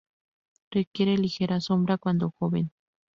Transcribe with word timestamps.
Requiere 0.71 1.15
ligera 1.15 1.61
sombra 1.61 1.99
cuando 1.99 2.33
joven. 2.39 2.71